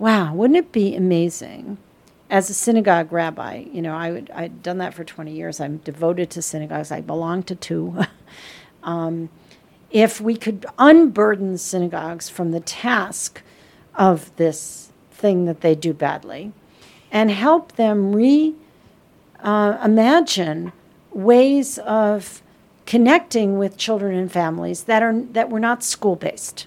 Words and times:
wow, 0.00 0.34
wouldn't 0.34 0.56
it 0.56 0.72
be 0.72 0.96
amazing? 0.96 1.76
As 2.30 2.48
a 2.48 2.54
synagogue 2.54 3.12
rabbi, 3.12 3.66
you 3.70 3.82
know, 3.82 3.94
I 3.94 4.10
would, 4.10 4.30
I'd 4.34 4.62
done 4.62 4.78
that 4.78 4.94
for 4.94 5.04
20 5.04 5.30
years. 5.30 5.60
I'm 5.60 5.76
devoted 5.78 6.30
to 6.30 6.42
synagogues. 6.42 6.90
I 6.90 7.02
belong 7.02 7.42
to 7.44 7.54
two. 7.54 8.00
um, 8.82 9.28
if 9.90 10.20
we 10.20 10.36
could 10.36 10.64
unburden 10.78 11.58
synagogues 11.58 12.28
from 12.28 12.52
the 12.52 12.60
task 12.60 13.42
of 13.94 14.34
this 14.36 14.90
thing 15.10 15.44
that 15.44 15.60
they 15.60 15.74
do 15.74 15.92
badly 15.92 16.52
and 17.12 17.30
help 17.30 17.72
them 17.72 18.14
re 18.14 18.54
uh, 19.42 20.24
ways 21.12 21.78
of 21.78 22.42
connecting 22.86 23.58
with 23.58 23.76
children 23.76 24.14
and 24.16 24.30
families 24.30 24.84
that 24.84 25.02
are 25.02 25.20
that 25.32 25.50
were 25.50 25.60
not 25.60 25.82
school 25.82 26.16
based. 26.16 26.66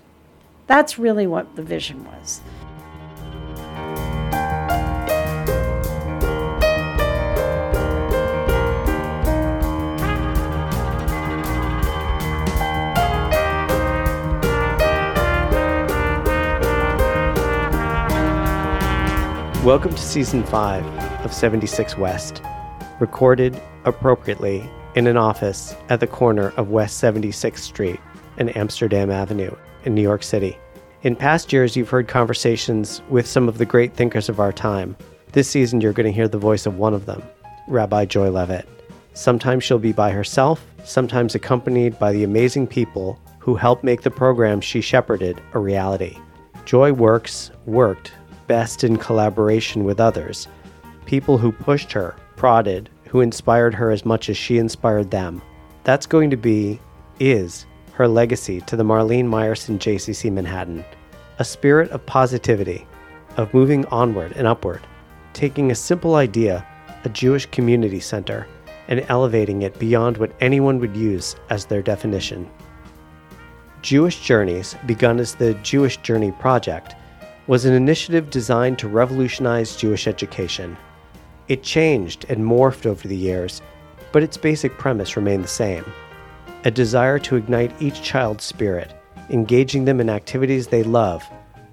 That's 0.68 1.00
really 1.00 1.25
what 1.25 1.55
the 1.55 1.63
vision 1.63 2.04
was. 2.05 2.41
Welcome 19.63 19.91
to 19.91 20.02
season 20.02 20.44
5 20.44 20.85
of 21.23 21.31
76 21.31 21.98
West, 21.98 22.41
recorded 22.99 23.62
appropriately 23.86 24.70
in 24.95 25.08
an 25.08 25.16
office 25.16 25.73
at 25.88 26.02
the 26.02 26.05
corner 26.05 26.49
of 26.58 26.72
West 26.72 27.02
76th 27.02 27.59
Street 27.59 28.02
and 28.36 28.53
Amsterdam 28.58 29.09
Avenue 29.09 29.55
in 29.86 29.95
New 29.95 30.02
York 30.02 30.22
City. 30.22 30.58
In 31.03 31.16
past 31.16 31.53
years, 31.53 31.77
you've 31.77 31.88
heard 31.88 32.09
conversations 32.09 33.02
with 33.08 33.26
some 33.26 33.48
of 33.48 33.58
the 33.58 33.66
great 33.66 33.94
thinkers 33.94 34.27
of 34.27 34.41
our 34.41 34.52
time. 34.52 34.98
This 35.31 35.48
season, 35.48 35.80
you're 35.80 35.94
going 35.94 36.08
to 36.08 36.11
hear 36.11 36.27
the 36.27 36.38
voice 36.38 36.66
of 36.66 36.77
one 36.77 36.94
of 36.94 37.05
them, 37.05 37.23
Rabbi 37.69 38.03
Joy 38.03 38.31
Levitt. 38.31 38.67
Sometimes 39.14 39.64
she'll 39.64 39.80
be 39.80 39.94
by 39.94 40.11
herself, 40.11 40.66
sometimes 40.84 41.36
accompanied 41.36 41.97
by 41.97 42.11
the 42.11 42.25
amazing 42.25 42.67
people 42.67 43.17
who 43.39 43.56
helped 43.56 43.86
make 43.86 44.02
the 44.02 44.11
program 44.11 44.59
she 44.59 44.81
shepherded 44.81 45.41
a 45.53 45.59
reality. 45.59 46.17
Joy 46.66 46.91
works, 46.91 47.50
worked 47.66 48.11
best 48.47 48.83
in 48.83 48.97
collaboration 48.97 49.83
with 49.83 49.99
others, 49.99 50.47
people 51.05 51.38
who 51.38 51.52
pushed 51.52 51.91
her, 51.91 52.16
prodded, 52.36 52.89
who 53.08 53.22
inspired 53.22 53.73
her 53.75 53.91
as 53.91 54.05
much 54.05 54.30
as 54.30 54.38
she 54.38 54.58
inspired 54.58 55.11
them. 55.11 55.41
That's 55.83 56.05
going 56.05 56.30
to 56.30 56.38
be, 56.38 56.80
is, 57.19 57.66
her 57.94 58.08
legacy 58.08 58.61
to 58.61 58.75
the 58.75 58.83
Marlene 58.83 59.27
Meyerson 59.27 59.77
JCC 59.77 60.31
Manhattan. 60.31 60.83
A 61.39 61.45
spirit 61.45 61.91
of 61.91 62.05
positivity, 62.05 62.88
of 63.38 63.53
moving 63.53 63.85
onward 63.88 64.33
and 64.35 64.47
upward, 64.47 64.81
taking 65.33 65.72
a 65.72 65.75
simple 65.75 66.16
idea, 66.16 66.66
a 67.03 67.09
Jewish 67.09 67.45
community 67.47 68.00
center, 68.00 68.47
and 68.88 69.05
elevating 69.09 69.61
it 69.61 69.78
beyond 69.80 70.17
what 70.17 70.33
anyone 70.39 70.80
would 70.80 70.95
use 70.95 71.35
as 71.50 71.66
their 71.66 71.81
definition. 71.81 72.50
Jewish 73.81 74.22
Journeys, 74.22 74.75
begun 74.85 75.19
as 75.19 75.35
the 75.35 75.53
Jewish 75.55 75.97
Journey 75.97 76.31
Project, 76.31 76.95
was 77.47 77.66
an 77.66 77.73
initiative 77.73 78.30
designed 78.30 78.80
to 78.80 78.88
revolutionize 78.88 79.75
Jewish 79.75 80.08
education. 80.08 80.77
It 81.50 81.63
changed 81.63 82.25
and 82.30 82.44
morphed 82.44 82.85
over 82.85 83.08
the 83.08 83.17
years, 83.17 83.61
but 84.13 84.23
its 84.23 84.38
basic 84.38 84.77
premise 84.77 85.17
remained 85.17 85.44
the 85.44 85.50
same 85.50 85.85
a 86.66 86.72
desire 86.72 87.19
to 87.19 87.35
ignite 87.35 87.81
each 87.81 88.02
child's 88.02 88.45
spirit, 88.45 88.94
engaging 89.30 89.83
them 89.83 90.00
in 90.00 90.09
activities 90.09 90.67
they 90.67 90.81
love 90.81 91.22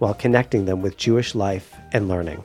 while 0.01 0.15
connecting 0.15 0.65
them 0.65 0.83
with 0.83 0.97
Jewish 0.97 1.35
life 1.37 1.77
and 1.93 2.09
learning. 2.09 2.43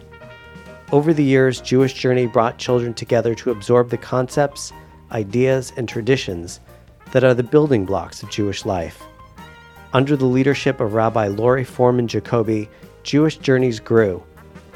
Over 0.91 1.11
the 1.11 1.23
years, 1.23 1.61
Jewish 1.61 1.95
Journey 1.95 2.27
brought 2.27 2.59
children 2.59 2.93
together 2.93 3.33
to 3.35 3.49
absorb 3.49 3.89
the 3.89 3.97
concepts, 3.97 4.71
ideas, 5.11 5.73
and 5.75 5.89
traditions 5.89 6.59
that 7.11 7.23
are 7.23 7.33
the 7.33 7.41
building 7.41 7.85
blocks 7.85 8.21
of 8.21 8.29
Jewish 8.29 8.65
life. 8.65 9.01
Under 9.93 10.15
the 10.15 10.25
leadership 10.25 10.79
of 10.79 10.93
Rabbi 10.93 11.27
Lori 11.27 11.63
Forman 11.63 12.07
Jacobi 12.07 12.67
Jewish 13.05 13.37
Journeys 13.37 13.79
grew, 13.79 14.23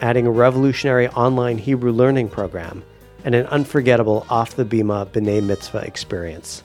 adding 0.01 0.27
a 0.27 0.31
revolutionary 0.31 1.07
online 1.09 1.57
Hebrew 1.57 1.91
learning 1.91 2.29
program 2.29 2.83
and 3.25 3.33
an 3.33 3.47
unforgettable 3.47 4.23
off 4.29 4.55
the 4.55 4.63
Bima 4.63 5.07
B'nai 5.07 5.43
Mitzvah 5.43 5.79
experience. 5.79 6.61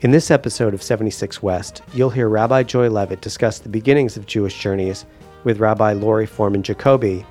In 0.00 0.10
this 0.10 0.28
episode 0.28 0.74
of 0.74 0.82
76 0.82 1.40
West, 1.40 1.82
you'll 1.94 2.10
hear 2.10 2.28
Rabbi 2.28 2.64
Joy 2.64 2.90
Levitt 2.90 3.20
discuss 3.20 3.60
the 3.60 3.68
beginnings 3.68 4.16
of 4.16 4.26
Jewish 4.26 4.58
Journeys 4.58 5.06
with 5.44 5.60
Rabbi 5.60 5.92
Lori 5.92 6.26
Forman 6.26 6.64
Jacobi 6.64 7.24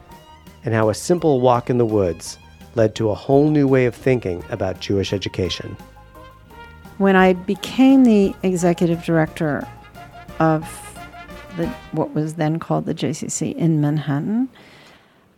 and 0.64 0.74
how 0.74 0.88
a 0.88 0.94
simple 0.94 1.42
walk 1.42 1.70
in 1.70 1.78
the 1.78 1.86
woods 1.86 2.38
led 2.76 2.96
to 2.96 3.10
a 3.10 3.16
whole 3.16 3.50
new 3.50 3.68
way 3.68 3.86
of 3.86 3.94
thinking 3.94 4.46
about 4.50 4.80
Jewish 4.80 5.12
education. 5.12 5.76
When 7.00 7.18
I 7.18 7.34
became 7.34 8.06
the 8.06 8.34
executive 8.44 9.04
director 9.04 9.68
of 10.40 10.91
the, 11.58 11.68
what 11.92 12.14
was 12.14 12.36
then 12.36 12.60
called 12.60 12.86
the 12.86 12.94
JCC 12.94 13.56
in 13.56 13.82
Manhattan, 13.82 14.50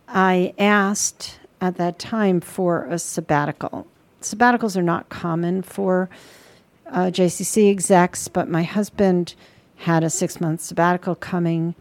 I 0.08 0.54
asked 0.58 1.38
at 1.60 1.76
that 1.76 1.98
time 1.98 2.40
for 2.40 2.84
a 2.86 2.98
sabbatical. 2.98 3.86
Sabbaticals 4.20 4.76
are 4.76 4.82
not 4.82 5.08
common 5.08 5.62
for 5.62 6.08
uh, 6.90 7.06
JCC 7.06 7.70
execs, 7.70 8.28
but 8.28 8.48
my 8.48 8.62
husband 8.62 9.34
had 9.76 10.04
a 10.04 10.10
six 10.10 10.40
month 10.40 10.60
sabbatical 10.60 11.14
coming, 11.14 11.74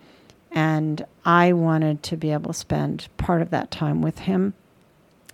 and 0.51 1.05
I 1.25 1.53
wanted 1.53 2.03
to 2.03 2.17
be 2.17 2.31
able 2.31 2.53
to 2.53 2.59
spend 2.59 3.07
part 3.17 3.41
of 3.41 3.49
that 3.51 3.71
time 3.71 4.01
with 4.01 4.19
him. 4.19 4.53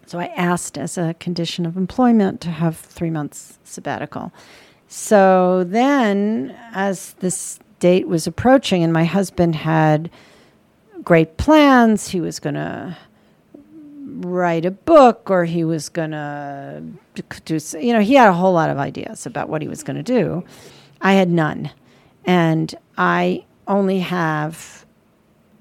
So 0.05 0.19
I 0.19 0.25
asked 0.35 0.77
as 0.77 0.97
a 0.97 1.13
condition 1.19 1.65
of 1.65 1.77
employment 1.77 2.41
to 2.41 2.49
have 2.49 2.75
three 2.77 3.11
months 3.11 3.59
sabbatical. 3.63 4.31
So 4.87 5.63
then, 5.63 6.57
as 6.73 7.13
this 7.19 7.59
date 7.79 8.07
was 8.07 8.27
approaching, 8.27 8.83
and 8.83 8.93
my 8.93 9.05
husband 9.05 9.55
had 9.55 10.09
great 11.03 11.37
plans. 11.37 12.09
He 12.09 12.21
was 12.21 12.39
going 12.39 12.55
to 12.55 12.97
write 14.21 14.65
a 14.65 14.71
book 14.71 15.29
or 15.29 15.45
he 15.45 15.63
was 15.63 15.89
going 15.89 16.11
to 16.11 16.83
do, 17.45 17.59
you 17.79 17.93
know, 17.93 18.01
he 18.01 18.15
had 18.15 18.27
a 18.27 18.33
whole 18.33 18.53
lot 18.53 18.69
of 18.69 18.77
ideas 18.77 19.25
about 19.25 19.49
what 19.49 19.61
he 19.61 19.67
was 19.67 19.83
going 19.83 19.95
to 19.97 20.03
do. 20.03 20.43
I 21.01 21.13
had 21.13 21.29
none. 21.29 21.71
And 22.25 22.75
I 22.97 23.45
only 23.67 23.99
have 23.99 24.85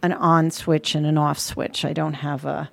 an 0.02 0.12
on 0.12 0.50
switch 0.50 0.94
and 0.94 1.06
an 1.06 1.18
off 1.18 1.38
switch. 1.38 1.84
I 1.84 1.92
don't 1.92 2.14
have 2.14 2.44
a 2.44 2.70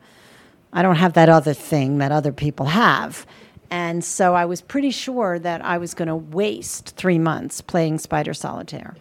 I 0.73 0.81
don't 0.81 0.97
have 0.97 1.13
that 1.13 1.29
other 1.29 1.53
thing 1.53 1.99
that 1.99 2.11
other 2.11 2.33
people 2.33 2.65
have. 2.65 3.25
And 3.69 4.03
so 4.03 4.35
I 4.35 4.45
was 4.45 4.61
pretty 4.61 4.91
sure 4.91 5.39
that 5.39 5.63
I 5.63 5.77
was 5.77 5.93
going 5.93 6.07
to 6.07 6.15
waste 6.15 6.95
3 6.95 7.19
months 7.19 7.61
playing 7.61 7.99
Spider 7.99 8.33
Solitaire 8.33 8.95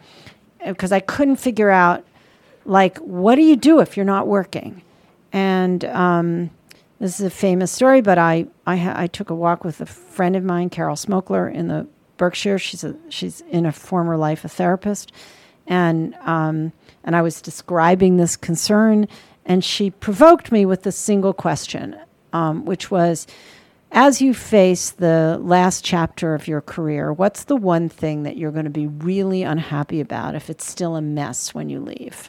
because 0.64 0.92
I 0.92 1.00
couldn't 1.00 1.36
figure 1.36 1.70
out 1.70 2.04
like 2.64 2.98
what 2.98 3.34
do 3.34 3.42
you 3.42 3.56
do 3.56 3.80
if 3.80 3.96
you're 3.96 4.06
not 4.06 4.26
working? 4.26 4.82
And 5.32 5.84
um, 5.86 6.50
this 7.00 7.20
is 7.20 7.26
a 7.26 7.30
famous 7.30 7.70
story, 7.70 8.00
but 8.00 8.18
I 8.18 8.46
I, 8.66 9.04
I, 9.04 9.06
took 9.08 9.30
a 9.30 9.34
walk 9.34 9.64
with 9.64 9.80
a 9.80 9.86
friend 9.86 10.36
of 10.36 10.44
mine, 10.44 10.70
Carol 10.70 10.96
Smokler, 10.96 11.52
in 11.52 11.68
the 11.68 11.86
Berkshire. 12.16 12.58
She's 12.58 12.84
a 12.84 12.96
she's 13.08 13.42
in 13.42 13.66
a 13.66 13.72
former 13.72 14.16
life 14.16 14.44
a 14.44 14.48
therapist, 14.48 15.12
and 15.66 16.14
um, 16.20 16.72
and 17.02 17.16
I 17.16 17.22
was 17.22 17.42
describing 17.42 18.16
this 18.16 18.36
concern, 18.36 19.08
and 19.44 19.64
she 19.64 19.90
provoked 19.90 20.52
me 20.52 20.64
with 20.64 20.86
a 20.86 20.92
single 20.92 21.34
question, 21.34 21.96
um, 22.32 22.64
which 22.64 22.90
was 22.90 23.26
as 23.94 24.20
you 24.20 24.34
face 24.34 24.90
the 24.90 25.38
last 25.40 25.84
chapter 25.84 26.34
of 26.34 26.48
your 26.48 26.60
career, 26.60 27.12
what's 27.12 27.44
the 27.44 27.54
one 27.54 27.88
thing 27.88 28.24
that 28.24 28.36
you're 28.36 28.50
going 28.50 28.64
to 28.64 28.70
be 28.70 28.88
really 28.88 29.44
unhappy 29.44 30.00
about 30.00 30.34
if 30.34 30.50
it's 30.50 30.66
still 30.66 30.96
a 30.96 31.00
mess 31.00 31.54
when 31.54 31.68
you 31.68 31.78
leave? 31.78 32.28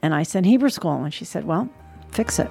And 0.00 0.14
I 0.14 0.22
said, 0.22 0.46
Hebrew 0.46 0.70
school. 0.70 1.04
And 1.04 1.12
she 1.12 1.26
said, 1.26 1.44
Well, 1.44 1.68
fix 2.12 2.38
it. 2.38 2.48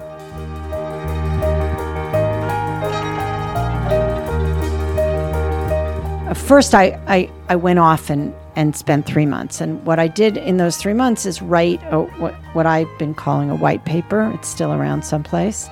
Uh, 6.30 6.34
first, 6.34 6.72
I, 6.72 7.00
I, 7.08 7.28
I 7.48 7.56
went 7.56 7.80
off 7.80 8.10
and, 8.10 8.32
and 8.54 8.76
spent 8.76 9.06
three 9.06 9.26
months. 9.26 9.60
And 9.60 9.84
what 9.84 9.98
I 9.98 10.06
did 10.06 10.36
in 10.36 10.58
those 10.58 10.76
three 10.76 10.94
months 10.94 11.26
is 11.26 11.42
write 11.42 11.80
a, 11.90 12.02
what, 12.02 12.34
what 12.52 12.66
I've 12.66 12.96
been 12.96 13.14
calling 13.14 13.50
a 13.50 13.56
white 13.56 13.84
paper. 13.84 14.30
It's 14.36 14.46
still 14.46 14.72
around 14.72 15.04
someplace 15.04 15.68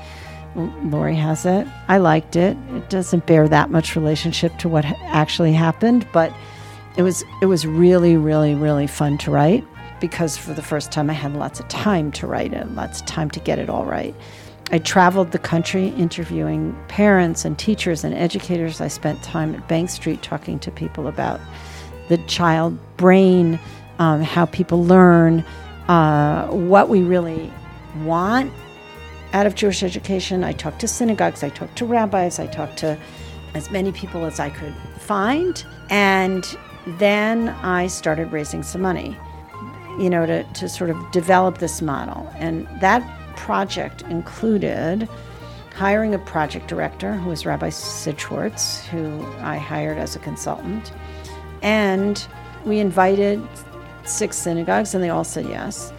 Lori 0.59 1.15
has 1.15 1.47
it. 1.47 1.67
I 1.89 1.99
liked 1.99 2.37
it. 2.37 2.57
It 2.71 2.91
doesn't 2.91 3.27
bear 3.27 3.49
that 3.49 3.71
much 3.71 3.95
relationship 3.95 4.57
to 4.59 4.69
what 4.69 4.85
actually 4.85 5.53
happened, 5.53 6.07
but 6.13 6.33
it 6.97 7.03
was 7.03 7.25
it 7.41 7.47
was 7.47 7.67
really 7.67 8.17
really 8.17 8.55
really 8.55 8.87
fun 8.87 9.19
to 9.19 9.31
write 9.31 9.65
because 10.01 10.37
for 10.37 10.53
the 10.53 10.63
first 10.63 10.91
time 10.91 11.11
I 11.11 11.13
had 11.13 11.35
lots 11.35 11.61
of 11.61 11.69
time 11.69 12.11
to 12.13 12.27
write 12.27 12.53
it, 12.53 12.71
lots 12.73 13.01
of 13.01 13.07
time 13.07 13.31
to 13.31 13.41
get 13.41 13.59
it 13.59 13.69
all 13.69 13.85
right. 13.85 14.15
I 14.71 14.79
traveled 14.79 15.33
the 15.33 15.39
country 15.39 15.89
interviewing 15.89 16.77
parents 16.89 17.45
and 17.45 17.59
teachers 17.59 18.05
and 18.05 18.15
educators. 18.15 18.81
I 18.81 18.89
spent 18.89 19.23
time 19.23 19.55
at 19.55 19.67
Bank 19.67 19.89
Street 19.89 20.23
talking 20.23 20.59
to 20.59 20.71
people 20.71 21.07
about 21.07 21.41
the 22.09 22.19
child 22.27 22.79
brain, 22.97 23.59
um, 23.99 24.21
how 24.23 24.45
people 24.47 24.85
learn, 24.85 25.41
uh, 25.89 26.49
what 26.49 26.89
we 26.91 27.03
really 27.03 27.51
want 28.05 28.53
out 29.33 29.47
of 29.47 29.55
Jewish 29.55 29.83
education. 29.83 30.45
I 30.45 30.53
talked 30.53 30.81
to 30.81 30.89
synagogues, 30.89 31.43
I 31.43 31.51
talked 31.51 31.77
to 31.79 31.87
rabbis, 31.87 32.39
I 32.39 32.47
talked 32.47 32.79
to 32.79 32.99
as 33.55 33.71
many 33.71 33.93
people 33.93 34.25
as 34.25 34.41
I 34.41 34.51
could 34.51 34.75
find. 34.99 35.65
And 35.91 36.57
then 36.87 37.49
I 37.49 37.87
started 37.87 38.33
raising 38.33 38.63
some 38.63 38.81
money, 38.81 39.17
you 39.99 40.09
know, 40.09 40.27
to, 40.27 40.45
to 40.45 40.69
sort 40.69 40.91
of 40.91 41.11
develop 41.13 41.59
this 41.59 41.83
model. 41.83 42.31
And 42.37 42.67
that 42.81 43.03
project 43.37 44.03
included 44.03 45.09
hiring 45.75 46.15
a 46.15 46.19
project 46.19 46.67
director 46.67 47.15
who 47.15 47.31
was 47.31 47.47
Rabbi 47.47 47.69
Sid 47.69 48.21
Schwartz, 48.21 48.85
who 48.87 49.25
I 49.39 49.59
hired 49.59 49.99
as 49.99 50.17
a 50.17 50.19
consultant. 50.19 50.93
And 51.63 52.27
we 52.65 52.81
invited 52.81 53.41
six 54.05 54.37
synagogues, 54.37 54.95
and 54.95 55.05
they 55.05 55.11
all 55.11 55.25
said 55.25 55.47
yes. 55.47 55.93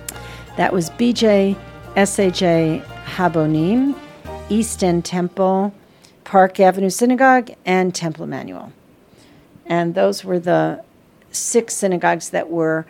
That 0.58 0.74
was 0.74 0.90
BJ, 0.92 1.56
SAJ, 1.96 2.84
Habonim, 3.10 3.96
East 4.50 4.84
End 4.84 5.04
Temple, 5.04 5.74
Park 6.24 6.60
Avenue 6.60 6.90
Synagogue, 6.90 7.52
and 7.66 7.94
Temple 7.94 8.26
Emanu-El. 8.26 8.72
And 9.66 9.96
those 9.96 10.24
were 10.24 10.40
the 10.40 10.84
six 11.32 11.76
synagogues 11.76 12.30
that 12.30 12.50
were 12.50 12.86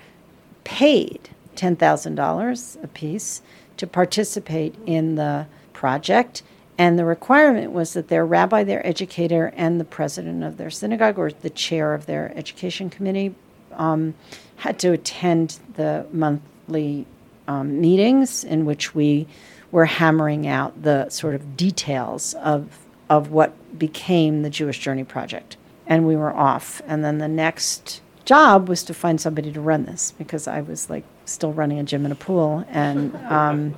paid 0.63 1.29
$10,000 1.55 2.83
apiece 2.83 3.41
to 3.77 3.87
participate 3.87 4.75
in 4.85 5.15
the 5.15 5.47
project. 5.73 6.43
And 6.77 6.97
the 6.97 7.05
requirement 7.05 7.71
was 7.71 7.93
that 7.93 8.07
their 8.07 8.25
rabbi, 8.25 8.63
their 8.63 8.85
educator, 8.85 9.53
and 9.55 9.79
the 9.79 9.85
president 9.85 10.43
of 10.43 10.57
their 10.57 10.69
synagogue 10.69 11.17
or 11.17 11.31
the 11.31 11.49
chair 11.49 11.93
of 11.93 12.05
their 12.05 12.31
education 12.37 12.89
committee 12.89 13.35
um, 13.73 14.13
had 14.57 14.79
to 14.79 14.91
attend 14.91 15.59
the 15.75 16.05
monthly 16.11 17.05
um, 17.49 17.81
meetings 17.81 18.43
in 18.43 18.63
which 18.63 18.93
we 18.93 19.27
were 19.71 19.85
hammering 19.85 20.47
out 20.47 20.83
the 20.83 21.09
sort 21.09 21.33
of 21.33 21.57
details 21.57 22.35
of, 22.35 22.85
of 23.09 23.31
what 23.31 23.77
became 23.77 24.43
the 24.43 24.49
Jewish 24.51 24.79
Journey 24.79 25.03
Project. 25.03 25.57
And 25.87 26.05
we 26.05 26.15
were 26.15 26.31
off. 26.31 26.79
And 26.85 27.03
then 27.03 27.17
the 27.17 27.27
next 27.27 28.01
job 28.23 28.69
was 28.69 28.83
to 28.83 28.93
find 28.93 29.19
somebody 29.19 29.51
to 29.51 29.59
run 29.59 29.85
this 29.85 30.11
because 30.11 30.47
I 30.47 30.61
was 30.61 30.87
like 30.91 31.03
still 31.25 31.51
running 31.51 31.79
a 31.79 31.83
gym 31.83 32.05
and 32.05 32.11
a 32.11 32.15
pool, 32.15 32.63
and 32.69 33.15
um, 33.27 33.75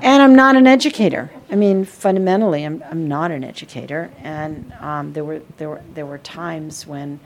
and 0.00 0.22
I'm 0.22 0.34
not 0.34 0.56
an 0.56 0.66
educator. 0.66 1.30
I 1.50 1.56
mean, 1.56 1.84
fundamentally, 1.84 2.64
I'm 2.64 2.82
I'm 2.90 3.06
not 3.06 3.30
an 3.30 3.44
educator, 3.44 4.10
and 4.22 4.72
um, 4.80 5.12
there 5.12 5.24
were 5.24 5.42
there 5.58 5.68
were 5.68 5.82
there 5.92 6.06
were 6.06 6.18
times 6.18 6.86
when 6.86 7.20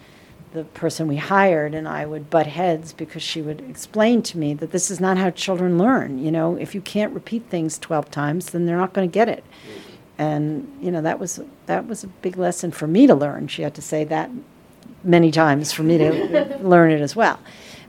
the 0.55 0.65
person 0.65 1.09
we 1.09 1.17
hired 1.17 1.75
and 1.75 1.87
I 1.87 2.07
would 2.07 2.31
butt 2.31 2.47
heads 2.47 2.93
because 2.93 3.23
she 3.23 3.43
would 3.43 3.61
explain 3.69 4.23
to 4.23 4.39
me 4.39 4.55
that 4.55 4.71
this 4.71 4.91
is 4.91 5.01
not 5.01 5.19
how 5.19 5.31
children 5.31 5.77
learn. 5.77 6.19
You 6.19 6.31
know, 6.31 6.57
if 6.57 6.75
you 6.75 6.81
can't 6.81 7.13
repeat 7.13 7.45
things 7.51 7.77
12 7.79 8.11
times, 8.11 8.51
then 8.51 8.65
they're 8.65 8.79
not 8.79 8.95
going 8.95 9.09
to 9.09 9.13
get 9.13 9.29
it. 9.29 9.45
And 10.17 10.73
you 10.81 10.93
know 10.93 11.03
that 11.03 11.19
was 11.19 11.41
that 11.67 11.89
was 11.89 12.05
a 12.05 12.07
big 12.07 12.37
lesson 12.37 12.71
for 12.71 12.87
me 12.87 13.09
to 13.09 13.17
learn. 13.17 13.49
She 13.49 13.63
had 13.63 13.75
to 13.75 13.83
say 13.83 14.05
that 14.05 14.31
many 15.03 15.33
times 15.33 15.73
for 15.73 15.83
me 15.83 15.99
to 15.99 16.59
learn 16.63 16.93
it 16.93 17.01
as 17.01 17.17
well. 17.17 17.41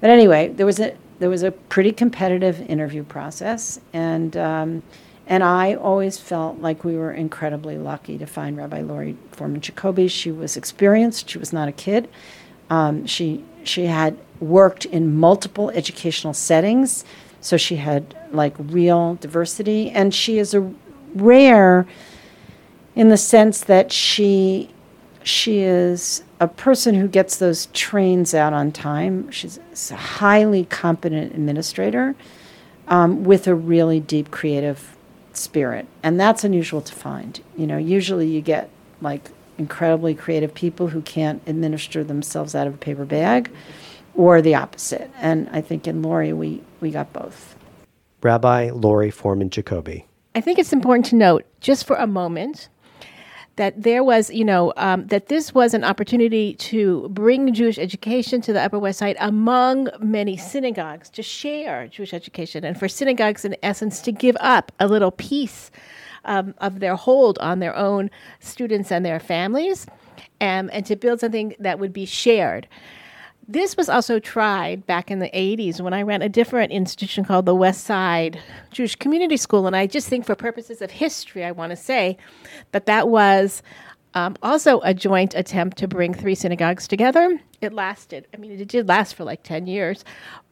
But 0.01 0.09
anyway, 0.09 0.47
there 0.47 0.65
was 0.65 0.79
a 0.79 0.97
there 1.19 1.29
was 1.29 1.43
a 1.43 1.51
pretty 1.51 1.91
competitive 1.91 2.61
interview 2.61 3.03
process, 3.03 3.79
and 3.93 4.35
um, 4.37 4.81
and 5.27 5.43
I 5.43 5.75
always 5.75 6.17
felt 6.17 6.59
like 6.59 6.83
we 6.83 6.97
were 6.97 7.11
incredibly 7.11 7.77
lucky 7.77 8.17
to 8.17 8.25
find 8.25 8.57
Rabbi 8.57 8.81
Lori 8.81 9.17
Forman 9.31 9.61
Jacobi. 9.61 10.09
She 10.09 10.31
was 10.31 10.57
experienced. 10.57 11.29
She 11.29 11.37
was 11.37 11.53
not 11.53 11.67
a 11.67 11.71
kid. 11.71 12.09
Um, 12.69 13.05
she 13.05 13.43
she 13.63 13.85
had 13.85 14.17
worked 14.39 14.85
in 14.85 15.15
multiple 15.15 15.69
educational 15.71 16.33
settings, 16.33 17.05
so 17.41 17.57
she 17.57 17.77
had 17.77 18.15
like 18.31 18.55
real 18.57 19.15
diversity, 19.15 19.89
and 19.91 20.13
she 20.13 20.37
is 20.39 20.53
a 20.53 20.71
rare 21.13 21.87
in 22.95 23.09
the 23.09 23.17
sense 23.17 23.61
that 23.61 23.91
she 23.91 24.69
she 25.23 25.59
is 25.59 26.23
a 26.39 26.47
person 26.47 26.93
who 26.95 27.07
gets 27.07 27.37
those 27.37 27.67
trains 27.67 28.33
out 28.33 28.53
on 28.53 28.71
time. 28.71 29.29
She's 29.31 29.59
a 29.91 29.95
highly 29.95 30.65
competent 30.65 31.33
administrator 31.33 32.15
um, 32.87 33.23
with 33.23 33.47
a 33.47 33.55
really 33.55 33.99
deep 33.99 34.29
creative 34.31 34.95
spirit, 35.33 35.87
and 36.03 36.19
that's 36.19 36.43
unusual 36.43 36.81
to 36.81 36.93
find. 36.93 37.41
You 37.57 37.67
know, 37.67 37.77
usually 37.77 38.27
you 38.27 38.41
get 38.41 38.69
like 39.01 39.31
incredibly 39.57 40.15
creative 40.15 40.53
people 40.53 40.87
who 40.87 41.01
can't 41.01 41.41
administer 41.47 42.03
themselves 42.03 42.55
out 42.55 42.67
of 42.67 42.73
a 42.73 42.77
paper 42.77 43.05
bag, 43.05 43.51
or 44.13 44.41
the 44.41 44.55
opposite. 44.55 45.09
And 45.19 45.49
I 45.51 45.61
think 45.61 45.87
in 45.87 46.01
Lori 46.01 46.33
we 46.33 46.61
we 46.81 46.91
got 46.91 47.11
both. 47.13 47.55
Rabbi 48.21 48.71
Lori 48.71 49.11
Forman 49.11 49.49
Jacobi. 49.49 50.05
I 50.33 50.41
think 50.41 50.59
it's 50.59 50.73
important 50.73 51.05
to 51.07 51.15
note, 51.15 51.45
just 51.61 51.85
for 51.85 51.95
a 51.95 52.07
moment, 52.07 52.67
that 53.55 53.83
there 53.83 54.03
was, 54.03 54.29
you 54.29 54.43
know, 54.43 54.73
um, 54.75 55.07
that 55.07 55.27
this 55.27 55.53
was 55.53 55.73
an 55.73 55.83
opportunity 55.83 56.55
to 56.55 57.07
bring 57.09 57.53
Jewish 57.53 57.77
education 57.77 58.41
to 58.41 58.51
the 58.51 58.61
Upper 58.61 58.77
West 58.77 58.99
Side 58.99 59.15
among 59.19 59.87
many 59.99 60.35
synagogues 60.35 61.09
to 61.11 61.23
share 61.23 61.87
Jewish 61.87 62.13
education 62.13 62.65
and 62.65 62.77
for 62.77 62.89
synagogues, 62.89 63.45
in 63.45 63.55
essence, 63.63 64.01
to 64.01 64.11
give 64.11 64.35
up 64.41 64.71
a 64.79 64.87
little 64.87 65.11
piece 65.11 65.71
um, 66.25 66.53
of 66.59 66.79
their 66.79 66.95
hold 66.95 67.37
on 67.39 67.59
their 67.59 67.75
own 67.75 68.09
students 68.39 68.91
and 68.91 69.05
their 69.05 69.19
families 69.19 69.87
um, 70.41 70.69
and 70.73 70.85
to 70.85 70.95
build 70.95 71.19
something 71.19 71.55
that 71.59 71.79
would 71.79 71.93
be 71.93 72.05
shared. 72.05 72.67
This 73.47 73.77
was 73.77 73.89
also 73.89 74.17
tried 74.17 74.87
back 74.87 75.11
in 75.11 75.19
the 75.19 75.29
80s 75.29 75.79
when 75.79 75.93
I 75.93 76.01
ran 76.01 76.23
a 76.23 76.29
different 76.29 76.71
institution 76.71 77.23
called 77.23 77.45
the 77.45 77.53
West 77.53 77.83
Side 77.83 78.39
Jewish 78.71 78.95
Community 78.95 79.37
School. 79.37 79.67
And 79.67 79.75
I 79.75 79.85
just 79.85 80.07
think, 80.07 80.25
for 80.25 80.33
purposes 80.33 80.81
of 80.81 80.89
history, 80.89 81.45
I 81.45 81.51
want 81.51 81.69
to 81.69 81.75
say 81.75 82.17
that 82.71 82.87
that 82.87 83.07
was 83.07 83.61
um, 84.15 84.35
also 84.41 84.79
a 84.81 84.95
joint 84.95 85.35
attempt 85.35 85.77
to 85.77 85.87
bring 85.87 86.13
three 86.13 86.33
synagogues 86.33 86.87
together. 86.87 87.39
It 87.61 87.71
lasted, 87.71 88.27
I 88.33 88.37
mean, 88.37 88.51
it 88.51 88.67
did 88.67 88.87
last 88.87 89.13
for 89.13 89.23
like 89.23 89.43
10 89.43 89.67
years, 89.67 90.03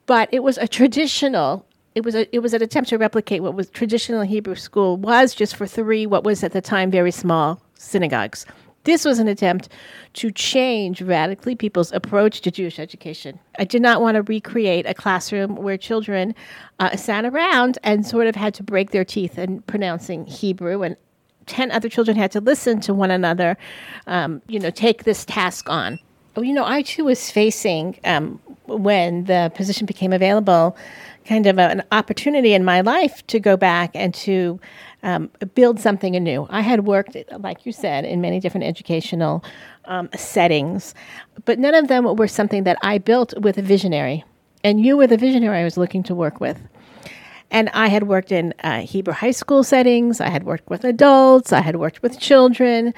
but 0.05 0.29
it 0.31 0.43
was 0.43 0.57
a 0.59 0.67
traditional. 0.67 1.65
It 1.95 2.03
was 2.03 2.15
a, 2.15 2.33
it 2.35 2.39
was 2.39 2.53
an 2.53 2.63
attempt 2.63 2.89
to 2.89 2.97
replicate 2.97 3.43
what 3.43 3.55
was 3.55 3.69
traditional 3.69 4.21
Hebrew 4.21 4.55
school 4.55 4.97
was 4.97 5.35
just 5.35 5.55
for 5.55 5.67
three 5.67 6.05
what 6.05 6.23
was 6.23 6.43
at 6.43 6.51
the 6.51 6.61
time 6.61 6.89
very 6.89 7.11
small 7.11 7.61
synagogues. 7.75 8.45
This 8.83 9.05
was 9.05 9.19
an 9.19 9.29
attempt 9.29 9.69
to 10.13 10.31
change 10.31 11.01
radically 11.01 11.55
people's 11.55 11.91
approach 11.93 12.41
to 12.41 12.51
Jewish 12.51 12.79
education. 12.79 13.39
I 13.57 13.63
did 13.63 13.81
not 13.81 14.01
want 14.01 14.15
to 14.15 14.23
recreate 14.23 14.85
a 14.85 14.93
classroom 14.93 15.55
where 15.55 15.77
children 15.77 16.35
uh, 16.79 16.97
sat 16.97 17.23
around 17.23 17.77
and 17.83 18.05
sort 18.05 18.27
of 18.27 18.35
had 18.35 18.53
to 18.55 18.63
break 18.63 18.91
their 18.91 19.05
teeth 19.05 19.37
in 19.37 19.61
pronouncing 19.61 20.25
Hebrew, 20.25 20.83
and 20.83 20.97
10 21.45 21.71
other 21.71 21.87
children 21.87 22.17
had 22.17 22.31
to 22.31 22.41
listen 22.41 22.81
to 22.81 22.93
one 22.93 23.11
another, 23.11 23.57
um, 24.07 24.41
you 24.47 24.59
know, 24.59 24.69
take 24.69 25.03
this 25.03 25.23
task 25.25 25.69
on. 25.69 25.99
You 26.35 26.53
know, 26.53 26.65
I 26.65 26.81
too 26.81 27.05
was 27.05 27.29
facing, 27.29 27.99
um, 28.05 28.39
when 28.65 29.25
the 29.25 29.51
position 29.55 29.85
became 29.85 30.11
available, 30.11 30.75
kind 31.25 31.45
of 31.47 31.57
a, 31.57 31.69
an 31.69 31.83
opportunity 31.91 32.53
in 32.53 32.63
my 32.63 32.81
life 32.81 33.25
to 33.27 33.39
go 33.39 33.57
back 33.57 33.91
and 33.93 34.13
to 34.13 34.59
um, 35.03 35.29
build 35.55 35.79
something 35.79 36.15
anew. 36.15 36.47
I 36.49 36.61
had 36.61 36.85
worked, 36.85 37.17
like 37.39 37.65
you 37.65 37.71
said, 37.71 38.05
in 38.05 38.21
many 38.21 38.39
different 38.39 38.65
educational 38.65 39.43
um, 39.85 40.09
settings, 40.15 40.95
but 41.45 41.59
none 41.59 41.75
of 41.75 41.87
them 41.87 42.15
were 42.15 42.27
something 42.27 42.63
that 42.63 42.77
I 42.81 42.97
built 42.97 43.33
with 43.39 43.57
a 43.57 43.61
visionary. 43.61 44.23
And 44.63 44.83
you 44.83 44.95
were 44.95 45.07
the 45.07 45.17
visionary 45.17 45.59
I 45.59 45.63
was 45.63 45.77
looking 45.77 46.03
to 46.03 46.15
work 46.15 46.39
with. 46.39 46.57
And 47.51 47.69
I 47.69 47.87
had 47.87 48.07
worked 48.07 48.31
in 48.31 48.53
uh, 48.63 48.79
Hebrew 48.79 49.13
high 49.13 49.31
school 49.31 49.63
settings, 49.63 50.19
I 50.19 50.29
had 50.29 50.43
worked 50.43 50.69
with 50.69 50.83
adults, 50.83 51.53
I 51.53 51.61
had 51.61 51.75
worked 51.75 52.01
with 52.01 52.19
children. 52.19 52.93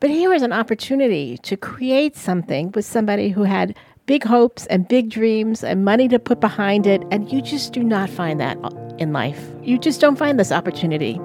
But 0.00 0.10
here 0.10 0.30
was 0.30 0.42
an 0.42 0.52
opportunity 0.52 1.38
to 1.38 1.56
create 1.56 2.16
something 2.16 2.70
with 2.72 2.84
somebody 2.84 3.30
who 3.30 3.44
had 3.44 3.76
big 4.08 4.24
hopes 4.24 4.64
and 4.66 4.88
big 4.88 5.10
dreams 5.10 5.62
and 5.62 5.84
money 5.84 6.08
to 6.08 6.18
put 6.18 6.40
behind 6.40 6.86
it. 6.86 7.02
And 7.10 7.30
you 7.30 7.42
just 7.42 7.74
do 7.74 7.84
not 7.84 8.08
find 8.08 8.40
that 8.40 8.56
in 8.98 9.12
life. 9.12 9.38
You 9.62 9.78
just 9.78 10.00
don't 10.00 10.16
find 10.16 10.40
this 10.40 10.50
opportunity. 10.50 11.16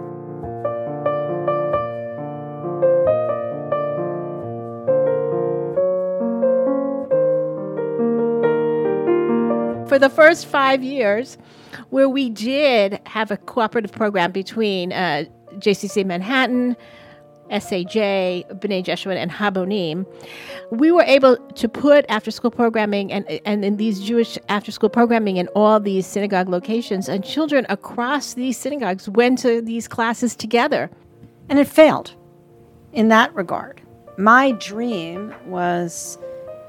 For 9.88 9.98
the 9.98 10.12
first 10.13 10.46
five 10.46 10.84
years, 10.84 11.38
where 11.90 12.10
we 12.10 12.30
did 12.30 13.00
have 13.06 13.32
a 13.32 13.38
cooperative 13.38 13.94
program 13.94 14.34
between 14.34 14.92
uh, 14.92 15.24
JCC 15.54 16.06
Manhattan, 16.06 16.75
SAJ, 17.50 18.60
B'nai 18.60 18.84
Jeshurun, 18.84 19.16
and 19.16 19.32
Habonim, 19.32 20.06
we 20.72 20.92
were 20.92 21.04
able 21.04 21.38
to 21.38 21.70
put 21.70 22.06
after 22.10 22.32
school 22.32 22.52
programming 22.52 23.12
and, 23.12 23.28
and 23.46 23.64
in 23.64 23.78
these 23.78 24.00
Jewish 24.02 24.38
after 24.50 24.72
school 24.72 24.90
programming 24.90 25.38
in 25.38 25.48
all 25.50 25.80
these 25.80 26.08
synagogue 26.08 26.50
locations, 26.50 27.08
and 27.10 27.24
children 27.24 27.66
across 27.70 28.34
these 28.34 28.58
synagogues 28.58 29.08
went 29.10 29.40
to 29.40 29.62
these 29.62 29.88
classes 29.88 30.36
together. 30.36 30.90
And 31.50 31.60
it 31.60 31.68
failed 31.68 32.14
in 32.94 33.10
that 33.10 33.36
regard. 33.36 33.82
My 34.18 34.52
dream 34.54 35.34
was 35.46 36.18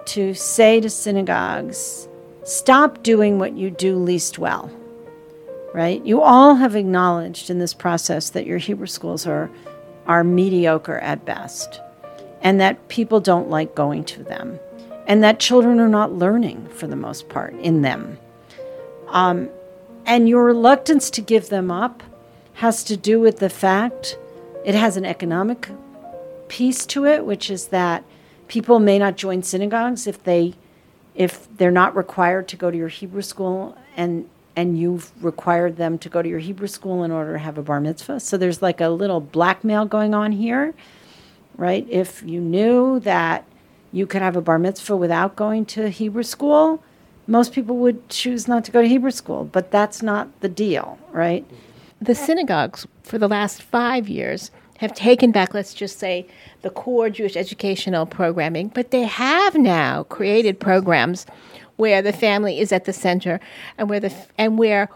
to 0.07 0.35
say 0.35 0.81
to 0.81 0.91
synagogues, 0.91 2.09
stop 2.45 3.03
doing 3.03 3.39
what 3.39 3.57
you 3.57 3.71
do 3.71 3.97
least 3.97 4.39
well. 4.39 4.71
right? 5.75 6.07
You 6.07 6.23
all 6.23 6.55
have 6.55 6.77
acknowledged 6.77 7.51
in 7.51 7.59
this 7.59 7.75
process 7.75 8.31
that 8.31 8.47
your 8.47 8.59
Hebrew 8.59 8.87
schools 8.87 9.27
are, 9.27 9.51
are 10.07 10.25
mediocre 10.25 10.99
at 10.99 11.25
best 11.25 11.81
and 12.43 12.61
that 12.61 12.89
people 12.89 13.21
don't 13.21 13.49
like 13.49 13.75
going 13.75 14.05
to 14.05 14.23
them 14.23 14.59
and 15.07 15.23
that 15.23 15.39
children 15.39 15.81
are 15.81 15.89
not 15.89 16.13
learning 16.13 16.67
for 16.69 16.87
the 16.87 16.97
most 16.97 17.29
part 17.29 17.55
in 17.55 17.83
them. 17.83 18.19
Um, 19.09 19.49
and 20.07 20.29
your 20.29 20.45
reluctance 20.45 21.11
to 21.11 21.21
give 21.21 21.49
them 21.49 21.71
up 21.71 22.03
has 22.55 22.85
to 22.85 22.97
do 22.97 23.21
with 23.21 23.39
the 23.39 23.51
fact 23.51 24.19
it 24.65 24.75
has 24.75 24.97
an 24.97 25.05
economic 25.05 25.69
piece 26.49 26.87
to 26.87 27.05
it, 27.07 27.25
which 27.25 27.51
is 27.51 27.69
that 27.69 28.05
people 28.49 28.79
may 28.79 28.99
not 28.99 29.17
join 29.17 29.43
synagogues 29.43 30.07
if 30.07 30.23
they 30.23 30.55
if 31.15 31.47
they're 31.57 31.71
not 31.71 31.95
required 31.95 32.49
to 32.49 32.57
go 32.57 32.73
to 32.73 32.77
your 32.77 32.89
Hebrew 32.89 33.23
school 33.23 33.79
and 33.97 34.29
and 34.57 34.79
you've 34.79 35.11
required 35.23 35.77
them 35.77 35.99
to 35.99 36.09
go 36.09 36.23
to 36.23 36.29
your 36.29 36.39
Hebrew 36.39 36.69
school 36.69 37.03
in 37.05 37.11
order 37.11 37.33
to 37.33 37.39
have 37.39 37.59
a 37.59 37.63
bar 37.63 37.81
mitzvah. 37.81 38.21
So 38.21 38.37
there's 38.37 38.63
like 38.63 38.81
a 38.81 38.89
little 38.89 39.21
blackmail 39.21 39.87
going 39.87 40.15
on 40.15 40.33
here, 40.33 40.75
right? 41.57 41.87
If 41.91 42.23
you 42.23 42.41
knew 42.41 43.01
that 43.01 43.45
you 43.93 44.07
could 44.07 44.23
have 44.23 44.37
a 44.37 44.41
bar 44.41 44.59
mitzvah 44.59 44.97
without 44.97 45.37
going 45.37 45.67
to 45.67 45.89
Hebrew 45.89 46.23
school, 46.23 46.83
most 47.27 47.53
people 47.53 47.77
would 47.79 48.09
choose 48.09 48.47
not 48.47 48.65
to 48.65 48.73
go 48.73 48.83
to 48.83 48.89
Hebrew 48.89 49.11
school, 49.11 49.45
but 49.45 49.71
that's 49.71 50.03
not 50.03 50.29
the 50.41 50.49
deal, 50.49 50.99
right? 51.11 51.45
The 52.01 52.15
synagogues 52.15 52.87
for 53.03 53.19
the 53.19 53.29
last 53.29 53.63
five 53.63 54.09
years 54.09 54.51
have 54.79 54.95
taken 54.95 55.31
back, 55.31 55.55
let's 55.55 55.73
just 55.73 55.99
say, 55.99 56.27
the 56.63 56.71
core 56.71 57.09
Jewish 57.09 57.37
educational 57.37 58.07
programming, 58.07 58.69
but 58.69 58.91
they 58.91 59.03
have 59.03 59.55
now 59.55 60.03
created 60.05 60.61
programs 60.61 61.27
where 61.77 62.03
the 62.03 62.13
family 62.13 62.61
is 62.61 62.73
at 62.73 62.85
the 62.85 62.93
center 62.93 63.41
and 63.79 63.89
where 63.89 64.01
the 64.01 64.13
and 64.39 64.59
where 64.59 64.89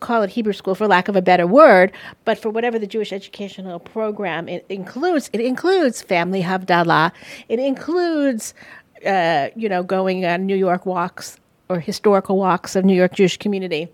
call 0.00 0.22
it 0.22 0.30
Hebrew 0.30 0.52
school 0.52 0.74
for 0.74 0.86
lack 0.86 1.08
of 1.08 1.16
a 1.16 1.22
better 1.22 1.46
word, 1.46 1.92
but 2.24 2.38
for 2.38 2.50
whatever 2.50 2.78
the 2.78 2.86
Jewish 2.86 3.12
educational 3.12 3.78
program 3.78 4.48
it 4.48 4.64
includes, 4.68 5.30
it 5.32 5.40
includes 5.40 6.02
family 6.02 6.42
havdalah, 6.42 7.12
it 7.48 7.58
includes, 7.58 8.54
uh, 9.04 9.48
you 9.56 9.68
know, 9.68 9.82
going 9.82 10.24
on 10.24 10.46
New 10.46 10.56
York 10.56 10.86
walks 10.86 11.38
or 11.68 11.80
historical 11.80 12.38
walks 12.38 12.76
of 12.76 12.84
New 12.84 12.94
York 12.94 13.14
Jewish 13.14 13.36
community. 13.36 13.88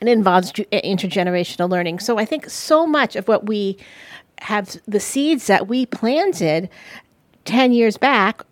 It 0.00 0.08
involves 0.08 0.52
intergenerational 0.52 1.70
learning. 1.70 2.00
So 2.00 2.18
I 2.18 2.24
think 2.24 2.50
so 2.50 2.86
much 2.86 3.16
of 3.16 3.28
what 3.28 3.46
we 3.46 3.78
have, 4.40 4.76
the 4.86 5.00
seeds 5.00 5.46
that 5.46 5.68
we 5.68 5.86
planted 5.86 6.68
10 7.44 7.72
years 7.72 7.96
back 7.96 8.42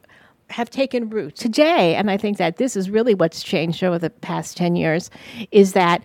have 0.53 0.71
taken 0.71 1.09
root 1.11 1.35
today 1.35 1.95
and 1.95 2.11
i 2.11 2.17
think 2.17 2.39
that 2.39 2.57
this 2.57 2.77
is 2.77 2.91
really 2.91 3.15
what's 3.15 3.43
changed 3.43 3.83
over 3.83 3.99
the 3.99 4.11
past 4.11 4.57
10 4.57 4.77
years 4.77 5.11
is 5.51 5.73
that 5.73 6.03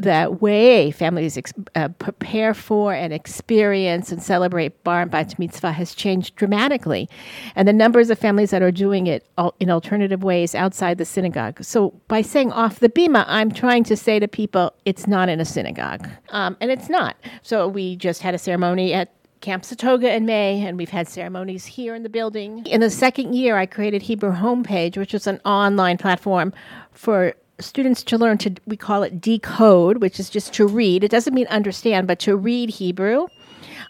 the 0.00 0.34
way 0.40 0.90
families 0.90 1.38
uh, 1.74 1.88
prepare 1.88 2.54
for 2.54 2.94
and 2.94 3.12
experience 3.12 4.10
and 4.10 4.22
celebrate 4.22 4.82
bar 4.82 5.02
and 5.02 5.10
bat 5.10 5.38
mitzvah 5.38 5.72
has 5.72 5.94
changed 5.94 6.36
dramatically, 6.36 7.08
and 7.54 7.68
the 7.68 7.72
numbers 7.72 8.08
of 8.08 8.18
families 8.18 8.50
that 8.50 8.62
are 8.62 8.70
doing 8.70 9.06
it 9.06 9.26
in 9.60 9.70
alternative 9.70 10.24
ways 10.24 10.54
outside 10.54 10.96
the 10.96 11.04
synagogue. 11.04 11.62
So, 11.62 11.90
by 12.08 12.22
saying 12.22 12.50
off 12.52 12.80
the 12.80 12.88
bima, 12.88 13.24
I'm 13.28 13.52
trying 13.52 13.84
to 13.84 13.96
say 13.96 14.18
to 14.18 14.26
people, 14.26 14.72
it's 14.86 15.06
not 15.06 15.28
in 15.28 15.38
a 15.38 15.44
synagogue, 15.44 16.08
um, 16.30 16.56
and 16.60 16.70
it's 16.70 16.88
not. 16.88 17.16
So, 17.42 17.68
we 17.68 17.96
just 17.96 18.22
had 18.22 18.34
a 18.34 18.38
ceremony 18.38 18.94
at 18.94 19.12
Camp 19.40 19.62
Settoga 19.62 20.14
in 20.14 20.26
May, 20.26 20.60
and 20.66 20.76
we've 20.76 20.90
had 20.90 21.08
ceremonies 21.08 21.64
here 21.64 21.94
in 21.94 22.02
the 22.02 22.10
building. 22.10 22.64
In 22.66 22.82
the 22.82 22.90
second 22.90 23.34
year, 23.34 23.56
I 23.56 23.64
created 23.64 24.02
Hebrew 24.02 24.32
Homepage, 24.32 24.98
which 24.98 25.14
is 25.14 25.26
an 25.26 25.40
online 25.46 25.96
platform 25.96 26.52
for 26.92 27.34
students 27.58 28.02
to 28.04 28.18
learn 28.18 28.36
to, 28.38 28.54
we 28.66 28.76
call 28.76 29.02
it 29.02 29.20
decode, 29.20 29.98
which 30.02 30.20
is 30.20 30.28
just 30.28 30.52
to 30.54 30.66
read. 30.66 31.02
It 31.04 31.10
doesn't 31.10 31.32
mean 31.32 31.46
understand, 31.46 32.06
but 32.06 32.18
to 32.20 32.36
read 32.36 32.68
Hebrew 32.68 33.28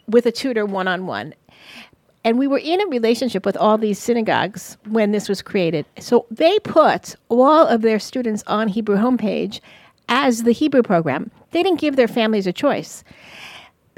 with 0.09 0.27
a 0.27 0.33
tutor 0.33 0.67
one 0.67 0.87
on 0.87 1.07
one. 1.07 1.35
And 2.23 2.39
we 2.39 2.47
were 2.47 2.59
in 2.59 2.81
a 2.81 2.87
relationship 2.87 3.45
with 3.45 3.57
all 3.57 3.79
these 3.79 3.99
synagogues 3.99 4.77
when 4.89 5.11
this 5.11 5.29
was 5.29 5.43
created. 5.43 5.87
So 5.99 6.27
they 6.31 6.59
put 6.61 7.17
all 7.29 7.67
of 7.67 7.83
their 7.83 7.99
students 7.99 8.45
on 8.47 8.69
Hebrew 8.69 8.97
homepage 8.97 9.61
as 10.09 10.43
the 10.43 10.53
Hebrew 10.53 10.83
program. 10.83 11.31
They 11.53 11.63
didn't 11.63 11.81
give 11.81 11.97
their 11.97 12.09
families 12.09 12.47
a 12.47 12.53
choice. 12.53 13.03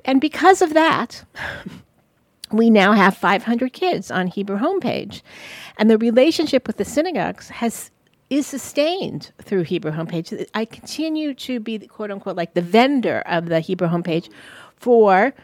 And 0.05 0.21
because 0.21 0.63
of 0.63 0.75
that, 0.75 1.25
we 2.51 2.71
now 2.71 2.93
have 2.93 3.17
500 3.17 3.73
kids 3.73 4.11
on 4.11 4.27
Hebrew 4.27 4.59
homepage. 4.59 5.23
And 5.79 5.91
the 5.91 5.99
relationship 5.99 6.67
with 6.67 6.77
the 6.77 6.85
synagogues 6.85 7.49
has 7.49 7.91
is 8.31 8.47
sustained 8.47 9.31
through 9.43 9.63
Hebrew 9.63 9.93
homepage. 9.93 10.47
I 10.55 10.65
continue 10.65 11.35
to 11.35 11.61
be 11.61 11.77
the 11.77 11.87
quote 11.87 12.11
unquote 12.11 12.35
like 12.35 12.55
the 12.55 12.63
vendor 12.63 13.21
of 13.27 13.47
the 13.47 13.61
Hebrew 13.61 13.89
homepage 13.89 14.31
for 14.77 15.35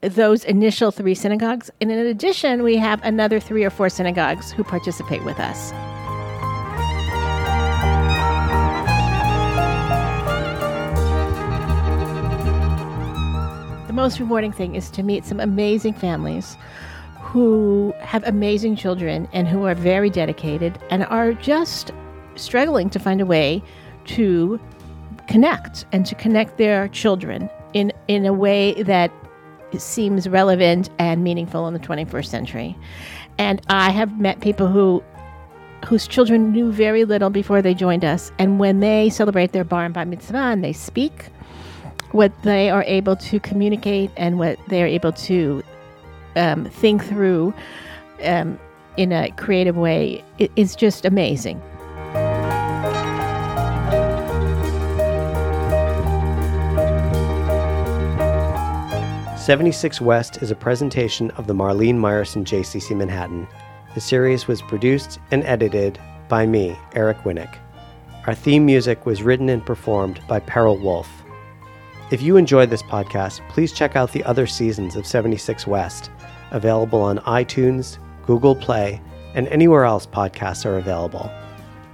those 0.00 0.44
initial 0.44 0.90
three 0.90 1.14
synagogues. 1.14 1.70
And 1.82 1.92
in 1.92 1.98
addition, 1.98 2.62
we 2.62 2.76
have 2.78 3.02
another 3.04 3.40
three 3.40 3.64
or 3.64 3.70
four 3.70 3.90
synagogues 3.90 4.50
who 4.52 4.64
participate 4.64 5.22
with 5.24 5.38
us. 5.38 5.72
The 13.90 13.96
most 13.96 14.20
rewarding 14.20 14.52
thing 14.52 14.76
is 14.76 14.88
to 14.90 15.02
meet 15.02 15.24
some 15.24 15.40
amazing 15.40 15.94
families 15.94 16.56
who 17.22 17.92
have 17.98 18.22
amazing 18.24 18.76
children 18.76 19.28
and 19.32 19.48
who 19.48 19.64
are 19.64 19.74
very 19.74 20.08
dedicated 20.08 20.78
and 20.90 21.04
are 21.06 21.32
just 21.32 21.90
struggling 22.36 22.88
to 22.90 23.00
find 23.00 23.20
a 23.20 23.26
way 23.26 23.60
to 24.04 24.60
connect 25.26 25.86
and 25.90 26.06
to 26.06 26.14
connect 26.14 26.56
their 26.56 26.86
children 26.86 27.50
in, 27.72 27.92
in 28.06 28.26
a 28.26 28.32
way 28.32 28.80
that 28.84 29.10
seems 29.76 30.28
relevant 30.28 30.88
and 31.00 31.24
meaningful 31.24 31.66
in 31.66 31.74
the 31.74 31.80
21st 31.80 32.26
century. 32.26 32.78
And 33.38 33.60
I 33.70 33.90
have 33.90 34.20
met 34.20 34.40
people 34.40 34.68
who 34.68 35.02
whose 35.84 36.06
children 36.06 36.52
knew 36.52 36.70
very 36.70 37.04
little 37.04 37.30
before 37.30 37.60
they 37.60 37.74
joined 37.74 38.04
us, 38.04 38.30
and 38.38 38.60
when 38.60 38.78
they 38.78 39.10
celebrate 39.10 39.50
their 39.50 39.64
bar 39.64 39.84
and 39.84 39.94
bat 39.94 40.06
mitzvah 40.06 40.36
and 40.36 40.62
they 40.62 40.74
speak, 40.74 41.30
what 42.12 42.32
they 42.42 42.70
are 42.70 42.84
able 42.84 43.16
to 43.16 43.40
communicate 43.40 44.10
and 44.16 44.38
what 44.38 44.58
they 44.68 44.82
are 44.82 44.86
able 44.86 45.12
to 45.12 45.62
um, 46.36 46.64
think 46.66 47.04
through 47.04 47.54
um, 48.24 48.58
in 48.96 49.12
a 49.12 49.30
creative 49.32 49.76
way 49.76 50.24
is 50.56 50.74
just 50.74 51.04
amazing. 51.04 51.60
76 59.50 60.00
West 60.00 60.42
is 60.42 60.50
a 60.50 60.54
presentation 60.54 61.30
of 61.32 61.46
the 61.46 61.54
Marlene 61.54 61.96
Meyerson 61.96 62.44
JCC 62.44 62.96
Manhattan. 62.96 63.48
The 63.94 64.00
series 64.00 64.46
was 64.46 64.62
produced 64.62 65.18
and 65.32 65.42
edited 65.44 65.98
by 66.28 66.46
me, 66.46 66.78
Eric 66.94 67.18
Winnick. 67.24 67.58
Our 68.26 68.34
theme 68.34 68.64
music 68.64 69.06
was 69.06 69.22
written 69.24 69.48
and 69.48 69.64
performed 69.64 70.20
by 70.28 70.40
Peril 70.40 70.76
Wolf. 70.76 71.08
If 72.10 72.22
you 72.22 72.36
enjoyed 72.36 72.70
this 72.70 72.82
podcast, 72.82 73.46
please 73.48 73.72
check 73.72 73.96
out 73.96 74.12
the 74.12 74.24
other 74.24 74.46
seasons 74.46 74.96
of 74.96 75.06
76 75.06 75.66
West, 75.66 76.10
available 76.50 77.00
on 77.00 77.18
iTunes, 77.20 77.98
Google 78.26 78.54
Play, 78.54 79.00
and 79.34 79.46
anywhere 79.48 79.84
else 79.84 80.06
podcasts 80.06 80.66
are 80.66 80.78
available. 80.78 81.30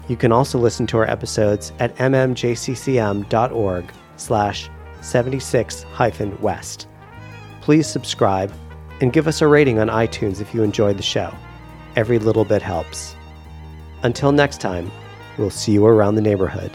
You 0.08 0.16
can 0.16 0.32
also 0.32 0.58
listen 0.58 0.86
to 0.88 0.98
our 0.98 1.10
episodes 1.10 1.72
at 1.78 1.94
mmjccm.org 1.96 3.92
slash 4.16 4.70
76-west 5.00 6.86
please 7.66 7.88
subscribe 7.88 8.52
and 9.00 9.12
give 9.12 9.26
us 9.26 9.42
a 9.42 9.46
rating 9.48 9.80
on 9.80 9.88
iTunes 9.88 10.40
if 10.40 10.54
you 10.54 10.62
enjoyed 10.62 10.96
the 10.96 11.02
show. 11.02 11.34
Every 11.96 12.20
little 12.20 12.44
bit 12.44 12.62
helps. 12.62 13.16
Until 14.04 14.30
next 14.30 14.60
time, 14.60 14.88
we'll 15.36 15.50
see 15.50 15.72
you 15.72 15.84
around 15.84 16.14
the 16.14 16.20
neighborhood. 16.20 16.70